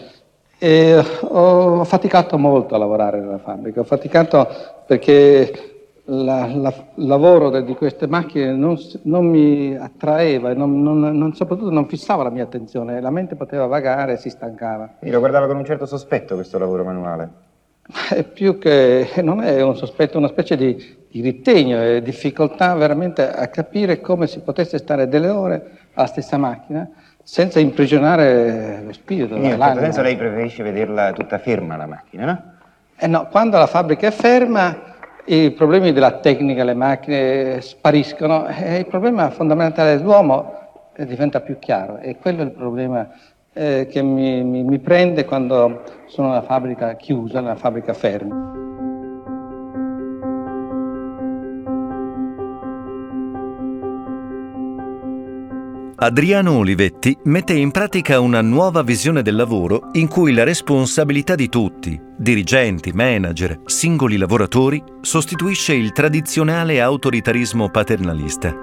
e 0.62 1.02
ho 1.22 1.82
faticato 1.84 2.36
molto 2.36 2.74
a 2.74 2.78
lavorare 2.78 3.18
nella 3.18 3.38
fabbrica, 3.38 3.80
ho 3.80 3.84
faticato 3.84 4.46
perché 4.86 5.70
il 6.04 6.74
lavoro 6.96 7.62
di 7.62 7.74
queste 7.74 8.06
macchine 8.06 8.52
non, 8.52 8.76
non 9.02 9.24
mi 9.24 9.74
attraeva 9.74 10.50
e 10.50 10.54
non, 10.54 10.82
non, 10.82 11.34
soprattutto 11.34 11.70
non 11.70 11.86
fissava 11.86 12.24
la 12.24 12.30
mia 12.30 12.42
attenzione, 12.42 13.00
la 13.00 13.10
mente 13.10 13.36
poteva 13.36 13.64
vagare 13.64 14.14
e 14.14 14.16
si 14.18 14.28
stancava. 14.28 14.96
E 14.98 15.10
lo 15.10 15.18
guardava 15.18 15.46
con 15.46 15.56
un 15.56 15.64
certo 15.64 15.86
sospetto 15.86 16.34
questo 16.34 16.58
lavoro 16.58 16.84
manuale? 16.84 17.30
È 18.10 18.22
più 18.22 18.58
che, 18.58 19.08
non 19.22 19.40
è 19.40 19.62
un 19.62 19.76
sospetto, 19.76 20.18
una 20.18 20.28
specie 20.28 20.56
di, 20.56 20.76
di 21.08 21.22
ritegno 21.22 21.80
e 21.82 22.02
difficoltà 22.02 22.74
veramente 22.74 23.26
a 23.26 23.46
capire 23.48 24.00
come 24.00 24.26
si 24.26 24.40
potesse 24.40 24.76
stare 24.76 25.08
delle 25.08 25.30
ore 25.30 25.70
alla 25.94 26.06
stessa 26.06 26.36
macchina 26.36 26.86
senza 27.22 27.60
imprigionare 27.60 28.82
lo 28.84 28.92
spirito. 28.92 29.34
in 29.36 29.56
questo 29.56 29.78
senso 29.78 30.02
lei 30.02 30.16
preferisce 30.16 30.62
vederla 30.62 31.12
tutta 31.12 31.38
ferma 31.38 31.76
la 31.76 31.86
macchina, 31.86 32.24
no? 32.26 32.42
Eh 32.96 33.06
no, 33.06 33.28
quando 33.28 33.56
la 33.56 33.66
fabbrica 33.66 34.08
è 34.08 34.10
ferma 34.10 34.88
i 35.24 35.52
problemi 35.52 35.92
della 35.92 36.18
tecnica, 36.18 36.64
le 36.64 36.74
macchine 36.74 37.60
spariscono 37.60 38.46
e 38.48 38.78
il 38.78 38.86
problema 38.86 39.30
fondamentale 39.30 39.96
dell'uomo 39.96 40.88
eh, 40.94 41.06
diventa 41.06 41.40
più 41.40 41.58
chiaro 41.58 41.98
e 41.98 42.16
quello 42.16 42.42
è 42.42 42.44
il 42.44 42.50
problema 42.50 43.08
eh, 43.52 43.86
che 43.88 44.02
mi, 44.02 44.42
mi, 44.42 44.62
mi 44.62 44.78
prende 44.78 45.24
quando 45.24 45.82
sono 46.06 46.28
nella 46.28 46.42
fabbrica 46.42 46.94
chiusa, 46.94 47.40
nella 47.40 47.56
fabbrica 47.56 47.94
ferma. 47.94 48.59
Adriano 56.02 56.52
Olivetti 56.52 57.14
mette 57.24 57.52
in 57.52 57.70
pratica 57.70 58.20
una 58.20 58.40
nuova 58.40 58.82
visione 58.82 59.20
del 59.20 59.36
lavoro 59.36 59.90
in 59.92 60.08
cui 60.08 60.32
la 60.32 60.44
responsabilità 60.44 61.34
di 61.34 61.50
tutti, 61.50 62.00
dirigenti, 62.16 62.90
manager, 62.92 63.60
singoli 63.66 64.16
lavoratori, 64.16 64.82
sostituisce 65.02 65.74
il 65.74 65.92
tradizionale 65.92 66.80
autoritarismo 66.80 67.68
paternalista. 67.68 68.56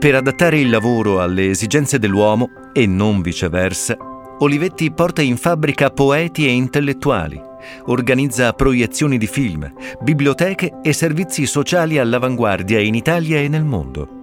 Per 0.00 0.14
adattare 0.16 0.58
il 0.58 0.68
lavoro 0.68 1.20
alle 1.20 1.50
esigenze 1.50 2.00
dell'uomo 2.00 2.48
e 2.72 2.86
non 2.88 3.20
viceversa, 3.20 3.96
Olivetti 4.40 4.90
porta 4.90 5.22
in 5.22 5.36
fabbrica 5.36 5.90
poeti 5.90 6.44
e 6.44 6.50
intellettuali, 6.50 7.40
organizza 7.84 8.52
proiezioni 8.52 9.16
di 9.16 9.28
film, 9.28 9.72
biblioteche 10.00 10.80
e 10.82 10.92
servizi 10.92 11.46
sociali 11.46 11.98
all'avanguardia 11.98 12.80
in 12.80 12.96
Italia 12.96 13.38
e 13.38 13.46
nel 13.46 13.64
mondo 13.64 14.18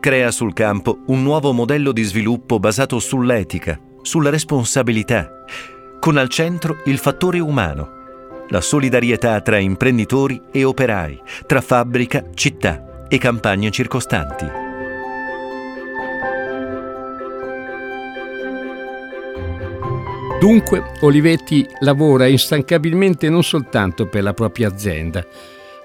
crea 0.00 0.30
sul 0.30 0.54
campo 0.54 1.00
un 1.06 1.22
nuovo 1.22 1.52
modello 1.52 1.92
di 1.92 2.02
sviluppo 2.02 2.58
basato 2.58 2.98
sull'etica, 2.98 3.78
sulla 4.00 4.30
responsabilità, 4.30 5.44
con 6.00 6.16
al 6.16 6.28
centro 6.28 6.78
il 6.86 6.98
fattore 6.98 7.38
umano, 7.38 7.98
la 8.48 8.62
solidarietà 8.62 9.40
tra 9.42 9.58
imprenditori 9.58 10.40
e 10.50 10.64
operai, 10.64 11.20
tra 11.46 11.60
fabbrica, 11.60 12.24
città 12.34 13.06
e 13.08 13.18
campagne 13.18 13.70
circostanti. 13.70 14.46
Dunque 20.40 20.82
Olivetti 21.02 21.68
lavora 21.80 22.26
instancabilmente 22.26 23.28
non 23.28 23.42
soltanto 23.42 24.06
per 24.06 24.22
la 24.22 24.32
propria 24.32 24.68
azienda, 24.68 25.22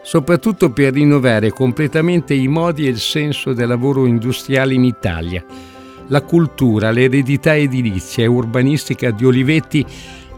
soprattutto 0.05 0.69
per 0.69 0.93
rinnovare 0.93 1.50
completamente 1.50 2.35
i 2.35 2.47
modi 2.47 2.85
e 2.85 2.91
il 2.91 3.00
senso 3.00 3.53
del 3.53 3.67
lavoro 3.67 4.05
industriale 4.05 4.75
in 4.75 4.83
Italia. 4.83 5.43
La 6.09 6.21
cultura, 6.21 6.91
l'eredità 6.91 7.55
edilizia 7.55 8.24
e 8.24 8.27
urbanistica 8.27 9.09
di 9.09 9.25
Olivetti 9.25 9.83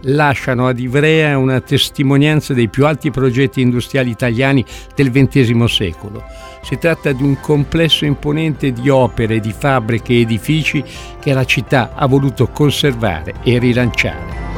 lasciano 0.04 0.68
ad 0.68 0.80
Ivrea 0.80 1.38
una 1.38 1.60
testimonianza 1.60 2.54
dei 2.54 2.70
più 2.70 2.86
alti 2.86 3.12
progetti 3.12 3.60
industriali 3.60 4.10
italiani 4.10 4.64
del 4.96 5.12
XX 5.12 5.66
secolo. 5.66 6.24
Si 6.62 6.78
tratta 6.78 7.12
di 7.12 7.24
un 7.24 7.38
complesso 7.42 8.06
imponente 8.06 8.72
di 8.72 8.88
opere, 8.88 9.42
di 9.42 9.52
fabbriche 9.52 10.14
e 10.14 10.22
edifici 10.22 10.82
che 11.20 11.34
la 11.34 11.44
città 11.44 11.92
ha 11.94 12.08
voluto 12.08 12.48
conservare 12.48 13.34
e 13.44 13.60
rilanciare. 13.60 14.57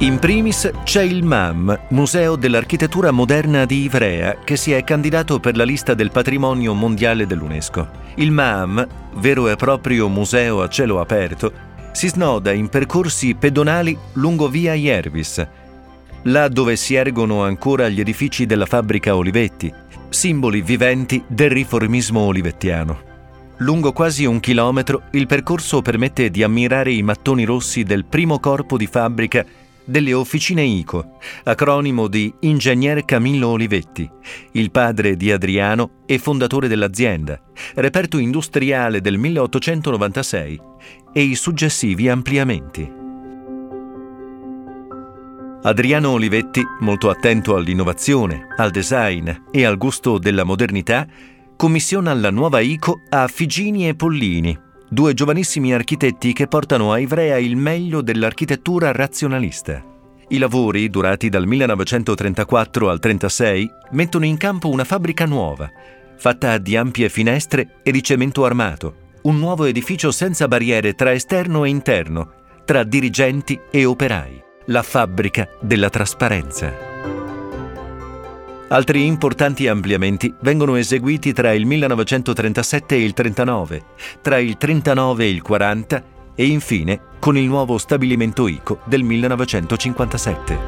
In 0.00 0.18
primis 0.18 0.70
c'è 0.84 1.00
il 1.00 1.24
MAM, 1.24 1.86
Museo 1.88 2.36
dell'Architettura 2.36 3.12
Moderna 3.12 3.64
di 3.64 3.84
Ivrea, 3.84 4.40
che 4.44 4.56
si 4.56 4.72
è 4.72 4.84
candidato 4.84 5.40
per 5.40 5.56
la 5.56 5.64
lista 5.64 5.94
del 5.94 6.10
patrimonio 6.10 6.74
mondiale 6.74 7.24
dell'UNESCO. 7.24 7.88
Il 8.16 8.30
MAM, 8.30 8.86
vero 9.14 9.48
e 9.48 9.56
proprio 9.56 10.08
museo 10.08 10.60
a 10.60 10.68
cielo 10.68 11.00
aperto, 11.00 11.50
si 11.92 12.08
snoda 12.08 12.52
in 12.52 12.68
percorsi 12.68 13.36
pedonali 13.36 13.96
lungo 14.14 14.50
via 14.50 14.74
Iervis, 14.74 15.46
là 16.24 16.48
dove 16.48 16.76
si 16.76 16.94
ergono 16.94 17.42
ancora 17.42 17.88
gli 17.88 18.00
edifici 18.00 18.44
della 18.44 18.66
fabbrica 18.66 19.16
Olivetti, 19.16 19.72
simboli 20.10 20.60
viventi 20.60 21.24
del 21.26 21.48
riformismo 21.48 22.20
olivettiano. 22.20 23.14
Lungo 23.60 23.92
quasi 23.92 24.26
un 24.26 24.40
chilometro 24.40 25.04
il 25.12 25.26
percorso 25.26 25.80
permette 25.80 26.28
di 26.28 26.42
ammirare 26.42 26.92
i 26.92 27.02
mattoni 27.02 27.44
rossi 27.44 27.82
del 27.82 28.04
primo 28.04 28.38
corpo 28.38 28.76
di 28.76 28.86
fabbrica 28.86 29.42
delle 29.86 30.12
officine 30.12 30.62
ICO, 30.62 31.18
acronimo 31.44 32.08
di 32.08 32.32
Ingegner 32.40 33.04
Camillo 33.04 33.48
Olivetti, 33.48 34.08
il 34.52 34.70
padre 34.70 35.16
di 35.16 35.32
Adriano 35.32 36.02
e 36.04 36.18
fondatore 36.18 36.68
dell'azienda, 36.68 37.40
reperto 37.76 38.18
industriale 38.18 39.00
del 39.00 39.16
1896 39.16 40.60
e 41.12 41.22
i 41.22 41.34
successivi 41.34 42.08
ampliamenti. 42.08 43.04
Adriano 45.62 46.10
Olivetti, 46.10 46.62
molto 46.80 47.10
attento 47.10 47.56
all'innovazione, 47.56 48.46
al 48.56 48.70
design 48.70 49.30
e 49.50 49.64
al 49.64 49.76
gusto 49.76 50.18
della 50.18 50.44
modernità, 50.44 51.06
commissiona 51.56 52.12
la 52.14 52.30
nuova 52.30 52.60
ICO 52.60 53.02
a 53.08 53.26
Figini 53.26 53.88
e 53.88 53.96
Pollini, 53.96 54.56
due 54.88 55.14
giovanissimi 55.14 55.74
architetti 55.74 56.32
che 56.32 56.46
portano 56.46 56.92
a 56.92 56.98
Ivrea 56.98 57.38
il 57.38 57.56
meglio 57.56 58.02
dell'architettura 58.02 58.92
razionalista. 58.92 59.82
I 60.28 60.38
lavori, 60.38 60.90
durati 60.90 61.28
dal 61.28 61.46
1934 61.46 62.88
al 62.88 62.98
1936, 63.00 63.70
mettono 63.90 64.24
in 64.24 64.36
campo 64.36 64.68
una 64.68 64.84
fabbrica 64.84 65.24
nuova, 65.24 65.70
fatta 66.16 66.58
di 66.58 66.76
ampie 66.76 67.08
finestre 67.08 67.76
e 67.82 67.92
di 67.92 68.02
cemento 68.02 68.44
armato, 68.44 69.04
un 69.22 69.38
nuovo 69.38 69.64
edificio 69.64 70.10
senza 70.10 70.48
barriere 70.48 70.94
tra 70.94 71.12
esterno 71.12 71.64
e 71.64 71.68
interno, 71.68 72.32
tra 72.64 72.82
dirigenti 72.82 73.58
e 73.70 73.84
operai, 73.84 74.42
la 74.66 74.82
fabbrica 74.82 75.48
della 75.60 75.90
trasparenza. 75.90 77.25
Altri 78.68 79.06
importanti 79.06 79.68
ampliamenti 79.68 80.34
vengono 80.40 80.74
eseguiti 80.74 81.32
tra 81.32 81.52
il 81.52 81.64
1937 81.66 82.96
e 82.96 83.04
il 83.04 83.12
39, 83.12 83.82
tra 84.20 84.38
il 84.38 84.56
39 84.56 85.24
e 85.24 85.30
il 85.30 85.40
40 85.40 86.02
e 86.34 86.46
infine 86.46 87.00
con 87.20 87.36
il 87.36 87.46
nuovo 87.46 87.78
stabilimento 87.78 88.48
ICO 88.48 88.80
del 88.84 89.04
1957. 89.04 90.58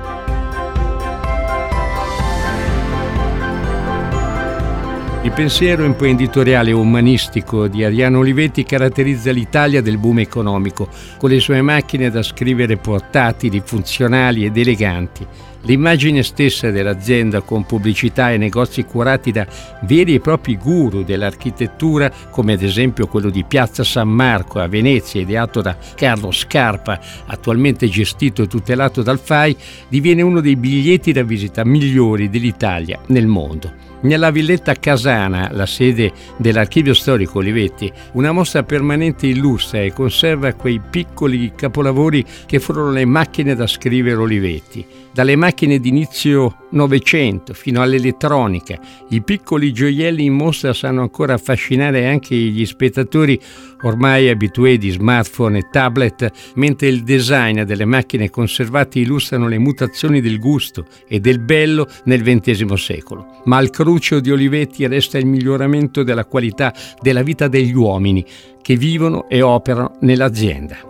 Il 5.22 5.32
pensiero 5.32 5.82
imprenditoriale 5.82 6.70
e 6.70 6.74
umanistico 6.74 7.66
di 7.66 7.82
Ariano 7.82 8.18
Olivetti 8.18 8.62
caratterizza 8.62 9.32
l'Italia 9.32 9.82
del 9.82 9.98
boom 9.98 10.20
economico, 10.20 10.88
con 11.18 11.30
le 11.30 11.40
sue 11.40 11.60
macchine 11.62 12.08
da 12.10 12.22
scrivere 12.22 12.76
portatili, 12.76 13.60
funzionali 13.64 14.44
ed 14.44 14.56
eleganti. 14.56 15.26
L'immagine 15.62 16.22
stessa 16.22 16.70
dell'azienda 16.70 17.40
con 17.40 17.64
pubblicità 17.66 18.30
e 18.30 18.36
negozi 18.36 18.84
curati 18.84 19.32
da 19.32 19.46
veri 19.82 20.14
e 20.14 20.20
propri 20.20 20.56
guru 20.56 21.02
dell'architettura, 21.02 22.10
come 22.30 22.52
ad 22.52 22.62
esempio 22.62 23.08
quello 23.08 23.28
di 23.28 23.44
Piazza 23.44 23.82
San 23.82 24.08
Marco 24.08 24.60
a 24.60 24.68
Venezia, 24.68 25.20
ideato 25.20 25.60
da 25.60 25.76
Carlo 25.96 26.30
Scarpa, 26.30 27.00
attualmente 27.26 27.88
gestito 27.88 28.42
e 28.42 28.46
tutelato 28.46 29.02
dal 29.02 29.18
FAI, 29.18 29.56
diviene 29.88 30.22
uno 30.22 30.40
dei 30.40 30.56
biglietti 30.56 31.12
da 31.12 31.24
visita 31.24 31.64
migliori 31.64 32.30
dell'Italia 32.30 33.00
nel 33.06 33.26
mondo. 33.26 33.86
Nella 34.00 34.30
villetta 34.30 34.74
Casana, 34.74 35.50
la 35.52 35.66
sede 35.66 36.12
dell'Archivio 36.36 36.94
Storico 36.94 37.38
Olivetti, 37.38 37.92
una 38.12 38.30
mostra 38.30 38.62
permanente 38.62 39.26
illustra 39.26 39.80
e 39.80 39.92
conserva 39.92 40.52
quei 40.52 40.80
piccoli 40.80 41.52
capolavori 41.56 42.24
che 42.46 42.60
furono 42.60 42.92
le 42.92 43.04
macchine 43.04 43.56
da 43.56 43.66
scrivere 43.66 44.14
Olivetti 44.14 44.86
dalle 45.18 45.34
macchine 45.34 45.47
d'inizio 45.54 46.66
Novecento 46.70 47.54
fino 47.54 47.80
all'elettronica. 47.80 48.78
I 49.08 49.22
piccoli 49.22 49.72
gioielli 49.72 50.24
in 50.24 50.34
mostra 50.34 50.74
sanno 50.74 51.00
ancora 51.00 51.34
affascinare 51.34 52.06
anche 52.06 52.34
gli 52.34 52.66
spettatori 52.66 53.40
ormai 53.82 54.28
abituati 54.28 54.78
di 54.78 54.90
smartphone 54.90 55.58
e 55.58 55.68
tablet, 55.70 56.30
mentre 56.56 56.88
il 56.88 57.04
design 57.04 57.62
delle 57.62 57.86
macchine 57.86 58.28
conservate 58.28 58.98
illustrano 58.98 59.48
le 59.48 59.58
mutazioni 59.58 60.20
del 60.20 60.38
gusto 60.38 60.86
e 61.06 61.20
del 61.20 61.38
bello 61.38 61.88
nel 62.04 62.22
XX 62.22 62.72
secolo. 62.74 63.40
Ma 63.44 63.56
al 63.56 63.70
crucio 63.70 64.20
di 64.20 64.30
Olivetti 64.30 64.86
resta 64.86 65.16
il 65.16 65.26
miglioramento 65.26 66.02
della 66.02 66.26
qualità 66.26 66.74
della 67.00 67.22
vita 67.22 67.48
degli 67.48 67.74
uomini 67.74 68.24
che 68.60 68.76
vivono 68.76 69.28
e 69.28 69.40
operano 69.40 69.96
nell'azienda. 70.00 70.87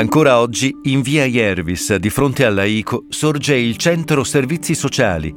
Ancora 0.00 0.40
oggi, 0.40 0.74
in 0.84 1.02
via 1.02 1.26
Jervis, 1.26 1.94
di 1.96 2.08
fronte 2.08 2.46
alla 2.46 2.64
ICO, 2.64 3.04
sorge 3.10 3.54
il 3.54 3.76
Centro 3.76 4.24
Servizi 4.24 4.74
Sociali, 4.74 5.34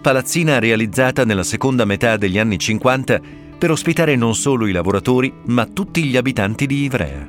palazzina 0.00 0.58
realizzata 0.58 1.26
nella 1.26 1.42
seconda 1.42 1.84
metà 1.84 2.16
degli 2.16 2.38
anni 2.38 2.58
50 2.58 3.20
per 3.58 3.70
ospitare 3.70 4.16
non 4.16 4.34
solo 4.34 4.66
i 4.66 4.72
lavoratori, 4.72 5.30
ma 5.48 5.66
tutti 5.66 6.04
gli 6.04 6.16
abitanti 6.16 6.64
di 6.64 6.84
Ivrea. 6.84 7.28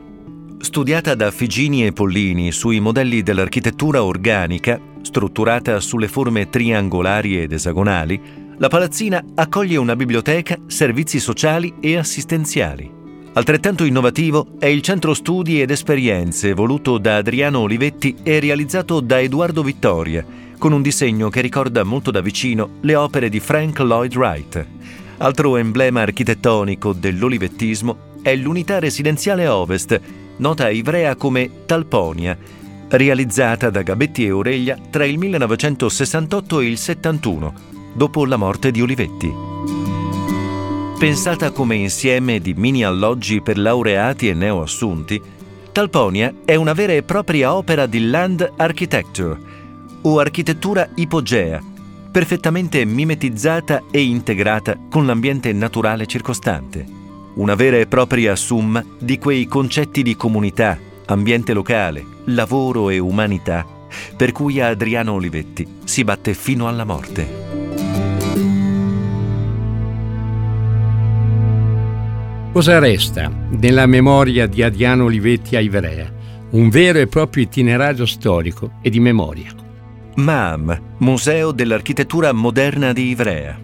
Studiata 0.60 1.16
da 1.16 1.32
Figini 1.32 1.86
e 1.86 1.92
Pollini 1.92 2.54
sui 2.54 2.80
modelli 2.80 3.24
dell'architettura 3.24 4.02
organica, 4.02 4.80
strutturata 5.02 5.82
sulle 5.82 6.08
forme 6.08 6.50
triangolari 6.50 7.42
ed 7.42 7.52
esagonali, 7.52 8.22
la 8.58 8.70
palazzina 8.70 9.22
accoglie 9.36 9.76
una 9.76 9.98
biblioteca, 9.98 10.58
servizi 10.68 11.20
sociali 11.20 11.74
e 11.82 11.98
assistenziali. 11.98 12.99
Altrettanto 13.40 13.86
innovativo 13.86 14.48
è 14.60 14.66
il 14.66 14.82
centro 14.82 15.14
studi 15.14 15.62
ed 15.62 15.72
esperienze 15.72 16.52
voluto 16.52 16.98
da 16.98 17.16
Adriano 17.16 17.60
Olivetti 17.60 18.18
e 18.22 18.42
realizzato 18.42 19.00
da 19.00 19.22
Edoardo 19.22 19.64
Vittoria, 19.64 20.26
con 20.58 20.74
un 20.74 20.82
disegno 20.82 21.30
che 21.30 21.40
ricorda 21.40 21.86
molto 21.86 22.12
da 22.12 22.20
vicino 22.20 22.72
le 22.82 22.96
opere 22.96 23.30
di 23.30 23.40
Frank 23.40 23.80
Lloyd 23.80 24.14
Wright. 24.18 24.66
Altro 25.20 25.56
emblema 25.56 26.02
architettonico 26.02 26.92
dell'olivettismo 26.92 28.18
è 28.22 28.36
l'unità 28.36 28.78
residenziale 28.80 29.48
Ovest, 29.48 29.98
nota 30.36 30.66
a 30.66 30.70
Ivrea 30.70 31.16
come 31.16 31.50
Talponia, 31.66 32.38
realizzata 32.90 33.70
da 33.70 33.84
Gabetti 33.84 34.26
e 34.26 34.32
Oreglia 34.32 34.78
tra 34.90 35.06
il 35.06 35.18
1968 35.18 36.60
e 36.60 36.66
il 36.66 36.78
71, 36.78 37.54
dopo 37.94 38.26
la 38.26 38.36
morte 38.36 38.70
di 38.70 38.82
Olivetti. 38.82 39.99
Pensata 41.00 41.52
come 41.52 41.78
insieme 41.78 42.42
di 42.42 42.54
mini 42.54 42.84
alloggi 42.84 43.42
per 43.42 43.58
laureati 43.58 44.28
e 44.28 44.34
neoassunti, 44.34 45.22
Talponia 45.72 46.34
è 46.44 46.56
una 46.56 46.74
vera 46.74 46.92
e 46.92 47.04
propria 47.04 47.56
opera 47.56 47.86
di 47.86 48.10
land 48.10 48.52
architecture 48.58 49.38
o 50.02 50.20
architettura 50.20 50.90
ipogea, 50.96 51.64
perfettamente 52.12 52.84
mimetizzata 52.84 53.84
e 53.90 54.02
integrata 54.02 54.78
con 54.90 55.06
l'ambiente 55.06 55.54
naturale 55.54 56.06
circostante. 56.06 56.86
Una 57.36 57.56
vera 57.56 57.78
e 57.78 57.88
propria 57.88 58.36
summa 58.36 58.84
di 59.00 59.18
quei 59.18 59.46
concetti 59.46 60.04
di 60.04 60.18
comunità, 60.18 60.78
ambiente 61.06 61.54
locale, 61.54 62.06
lavoro 62.26 62.90
e 62.90 63.00
umanità 63.00 63.66
per 64.16 64.32
cui 64.32 64.60
Adriano 64.60 65.14
Olivetti 65.14 65.66
si 65.84 66.04
batte 66.04 66.34
fino 66.34 66.68
alla 66.68 66.84
morte. 66.84 67.49
Cosa 72.60 72.78
resta 72.78 73.32
nella 73.52 73.86
memoria 73.86 74.46
di 74.46 74.62
Adriano 74.62 75.06
Olivetti 75.06 75.56
a 75.56 75.62
Ivrea? 75.62 76.12
Un 76.50 76.68
vero 76.68 77.00
e 77.00 77.08
proprio 77.08 77.44
itinerario 77.44 78.06
storico 78.06 78.72
e 78.82 78.90
di 78.90 79.00
memoria. 79.00 79.50
MAM, 80.16 80.96
Museo 80.98 81.54
dell'Architettura 81.54 82.34
Moderna 82.34 82.92
di 82.92 83.12
Ivrea. 83.12 83.58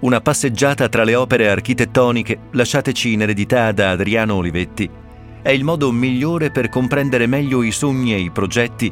Una 0.00 0.20
passeggiata 0.20 0.88
tra 0.88 1.04
le 1.04 1.14
opere 1.14 1.48
architettoniche 1.48 2.40
lasciateci 2.50 3.12
in 3.12 3.22
eredità 3.22 3.70
da 3.70 3.90
Adriano 3.90 4.34
Olivetti 4.34 4.90
è 5.42 5.50
il 5.50 5.62
modo 5.62 5.92
migliore 5.92 6.50
per 6.50 6.70
comprendere 6.70 7.28
meglio 7.28 7.62
i 7.62 7.70
sogni 7.70 8.14
e 8.14 8.18
i 8.18 8.32
progetti 8.32 8.90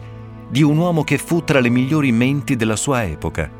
di 0.48 0.62
un 0.62 0.78
uomo 0.78 1.02
che 1.02 1.18
fu 1.18 1.42
tra 1.42 1.58
le 1.58 1.68
migliori 1.68 2.12
menti 2.12 2.54
della 2.54 2.76
sua 2.76 3.02
epoca. 3.02 3.50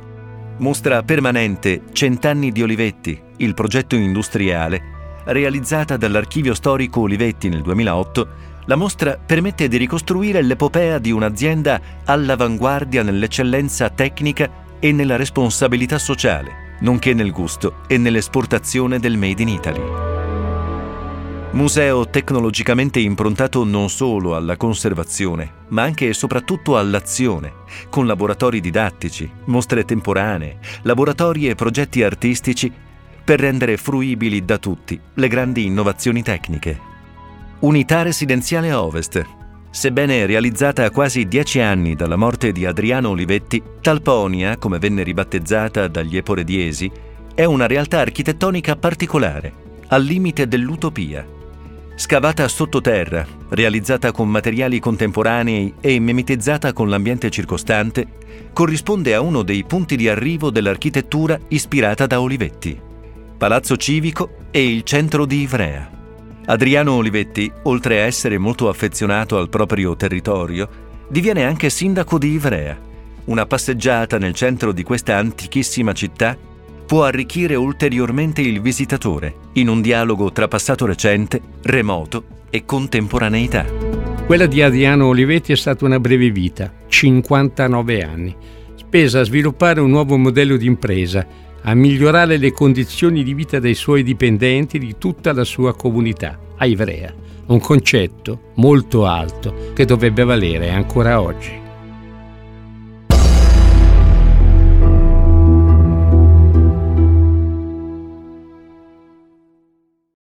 Mostra 0.58 1.02
permanente 1.02 1.82
Cent'anni 1.90 2.52
di 2.52 2.62
Olivetti, 2.62 3.20
il 3.38 3.54
progetto 3.54 3.96
industriale 3.96 4.94
realizzata 5.32 5.96
dall'Archivio 5.96 6.54
Storico 6.54 7.00
Olivetti 7.00 7.48
nel 7.48 7.62
2008, 7.62 8.28
la 8.66 8.76
mostra 8.76 9.18
permette 9.18 9.68
di 9.68 9.76
ricostruire 9.76 10.42
l'epopea 10.42 10.98
di 10.98 11.10
un'azienda 11.10 11.80
all'avanguardia 12.04 13.02
nell'eccellenza 13.02 13.88
tecnica 13.90 14.66
e 14.78 14.92
nella 14.92 15.16
responsabilità 15.16 15.98
sociale, 15.98 16.76
nonché 16.80 17.14
nel 17.14 17.32
gusto 17.32 17.82
e 17.86 17.96
nell'esportazione 17.96 18.98
del 18.98 19.16
Made 19.16 19.42
in 19.42 19.48
Italy. 19.48 19.82
Museo 21.50 22.06
tecnologicamente 22.10 23.00
improntato 23.00 23.64
non 23.64 23.88
solo 23.88 24.36
alla 24.36 24.58
conservazione, 24.58 25.50
ma 25.68 25.82
anche 25.82 26.08
e 26.08 26.12
soprattutto 26.12 26.76
all'azione, 26.76 27.52
con 27.88 28.06
laboratori 28.06 28.60
didattici, 28.60 29.28
mostre 29.46 29.86
temporanee, 29.86 30.58
laboratori 30.82 31.48
e 31.48 31.54
progetti 31.54 32.02
artistici 32.02 32.70
per 33.28 33.40
rendere 33.40 33.76
fruibili 33.76 34.42
da 34.42 34.56
tutti 34.56 34.98
le 35.12 35.28
grandi 35.28 35.66
innovazioni 35.66 36.22
tecniche. 36.22 36.80
Unità 37.58 38.00
residenziale 38.00 38.72
Ovest. 38.72 39.22
Sebbene 39.68 40.24
realizzata 40.24 40.86
a 40.86 40.90
quasi 40.90 41.28
dieci 41.28 41.60
anni 41.60 41.94
dalla 41.94 42.16
morte 42.16 42.52
di 42.52 42.64
Adriano 42.64 43.10
Olivetti, 43.10 43.62
Talponia, 43.82 44.56
come 44.56 44.78
venne 44.78 45.02
ribattezzata 45.02 45.88
dagli 45.88 46.16
eporediesi, 46.16 46.90
è 47.34 47.44
una 47.44 47.66
realtà 47.66 47.98
architettonica 47.98 48.76
particolare, 48.76 49.52
al 49.88 50.04
limite 50.04 50.48
dell'utopia. 50.48 51.26
Scavata 51.96 52.48
sottoterra, 52.48 53.26
realizzata 53.50 54.10
con 54.10 54.30
materiali 54.30 54.80
contemporanei 54.80 55.74
e 55.82 55.98
mimetizzata 55.98 56.72
con 56.72 56.88
l'ambiente 56.88 57.28
circostante, 57.28 58.06
corrisponde 58.54 59.12
a 59.12 59.20
uno 59.20 59.42
dei 59.42 59.64
punti 59.64 59.96
di 59.96 60.08
arrivo 60.08 60.48
dell'architettura 60.48 61.38
ispirata 61.48 62.06
da 62.06 62.22
Olivetti. 62.22 62.86
Palazzo 63.38 63.76
Civico 63.76 64.30
e 64.50 64.68
il 64.68 64.82
centro 64.82 65.24
di 65.24 65.42
Ivrea. 65.42 65.88
Adriano 66.46 66.94
Olivetti, 66.94 67.48
oltre 67.62 68.00
a 68.00 68.04
essere 68.04 68.36
molto 68.36 68.68
affezionato 68.68 69.38
al 69.38 69.48
proprio 69.48 69.94
territorio, 69.94 70.68
diviene 71.08 71.44
anche 71.44 71.70
sindaco 71.70 72.18
di 72.18 72.32
Ivrea. 72.32 72.76
Una 73.26 73.46
passeggiata 73.46 74.18
nel 74.18 74.34
centro 74.34 74.72
di 74.72 74.82
questa 74.82 75.18
antichissima 75.18 75.92
città 75.92 76.36
può 76.84 77.04
arricchire 77.04 77.54
ulteriormente 77.54 78.40
il 78.40 78.60
visitatore 78.60 79.36
in 79.52 79.68
un 79.68 79.82
dialogo 79.82 80.32
tra 80.32 80.48
passato 80.48 80.84
recente, 80.84 81.40
remoto 81.62 82.24
e 82.50 82.64
contemporaneità. 82.64 83.64
Quella 84.26 84.46
di 84.46 84.62
Adriano 84.62 85.06
Olivetti 85.06 85.52
è 85.52 85.56
stata 85.56 85.84
una 85.84 86.00
breve 86.00 86.32
vita, 86.32 86.72
59 86.88 88.02
anni, 88.02 88.36
spesa 88.74 89.20
a 89.20 89.24
sviluppare 89.24 89.80
un 89.80 89.90
nuovo 89.90 90.16
modello 90.16 90.56
di 90.56 90.66
impresa 90.66 91.46
a 91.62 91.74
migliorare 91.74 92.36
le 92.36 92.52
condizioni 92.52 93.22
di 93.22 93.34
vita 93.34 93.58
dei 93.58 93.74
suoi 93.74 94.02
dipendenti 94.02 94.76
e 94.76 94.80
di 94.80 94.96
tutta 94.98 95.32
la 95.32 95.44
sua 95.44 95.74
comunità, 95.74 96.38
a 96.56 96.66
Ivrea. 96.66 97.12
Un 97.46 97.60
concetto 97.60 98.52
molto 98.56 99.06
alto 99.06 99.72
che 99.74 99.84
dovrebbe 99.84 100.24
valere 100.24 100.70
ancora 100.70 101.20
oggi. 101.20 101.57